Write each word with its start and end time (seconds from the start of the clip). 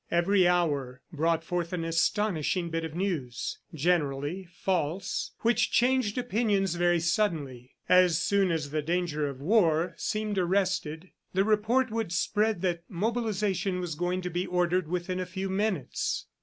Every 0.09 0.47
hour 0.47 0.99
brought 1.13 1.43
forth 1.43 1.73
an 1.73 1.83
astonishing 1.85 2.71
bit 2.71 2.83
of 2.83 2.95
news 2.95 3.59
generally 3.71 4.47
false 4.51 5.29
which 5.41 5.69
changed 5.71 6.17
opinions 6.17 6.73
very 6.73 6.99
suddenly. 6.99 7.75
As 7.87 8.17
soon 8.19 8.49
as 8.51 8.71
the 8.71 8.81
danger 8.81 9.29
of 9.29 9.41
war 9.41 9.93
seemed 9.97 10.39
arrested, 10.39 11.11
the 11.35 11.43
report 11.43 11.91
would 11.91 12.11
spread 12.11 12.61
that 12.63 12.81
mobilization 12.89 13.79
was 13.79 13.93
going 13.93 14.21
to 14.23 14.31
be 14.31 14.47
ordered 14.47 14.87
within 14.87 15.19
a 15.19 15.25
few 15.27 15.49
minutes. 15.49 16.25